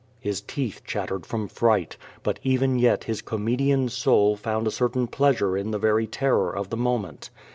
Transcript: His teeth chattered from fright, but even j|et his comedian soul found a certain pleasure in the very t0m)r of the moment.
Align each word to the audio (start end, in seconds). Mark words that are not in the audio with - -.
His 0.19 0.41
teeth 0.41 0.81
chattered 0.83 1.27
from 1.27 1.47
fright, 1.47 1.95
but 2.23 2.39
even 2.41 2.79
j|et 2.79 3.03
his 3.03 3.21
comedian 3.21 3.87
soul 3.87 4.35
found 4.35 4.65
a 4.65 4.71
certain 4.71 5.05
pleasure 5.05 5.55
in 5.55 5.69
the 5.69 5.77
very 5.77 6.07
t0m)r 6.07 6.55
of 6.55 6.71
the 6.71 6.75
moment. 6.77 7.29